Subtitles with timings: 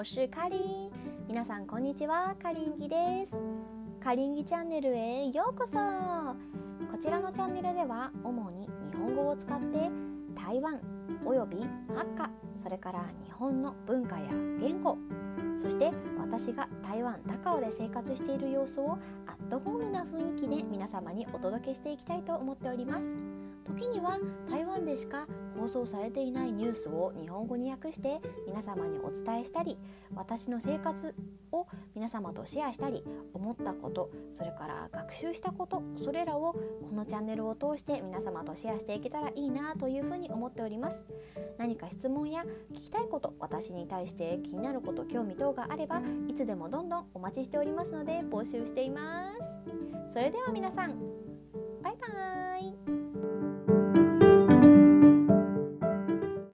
[0.00, 0.90] 我是カリン
[1.28, 2.34] 皆さんこんにちは。
[2.42, 3.36] カリンギです。
[4.02, 5.76] カリンギチャンネルへようこそ。
[6.90, 9.90] こちらのチャンネルでは主に日本語を使って
[10.34, 10.80] 台湾
[11.22, 11.66] およびハ
[11.96, 12.30] ッカ
[12.62, 14.96] それから日本の文化や言語
[15.58, 18.92] そして私が台湾高尾で生活している様子を
[19.26, 23.02] アットホームな雰囲気で皆様にお届けしていきたいと思っております。
[23.64, 25.26] 時には台湾でしか
[25.58, 29.76] 放送されていないニュースを日本語に訳して皆様にお伝えしたり
[30.14, 31.14] 私の生活
[31.52, 33.04] を皆様とシェアしたり
[33.34, 36.60] 思ったことそれから学習したことそれらをこ
[36.94, 41.04] のチャンネルを通して皆様とシェアしていけたらいいなというふうに思っております。
[41.58, 49.32] 何か質問や聞きたいこと私に対して気になること興味等があればいつでもどんどんお待ちしておりますので募集していま
[50.08, 50.14] す。
[50.14, 51.29] それでは皆さん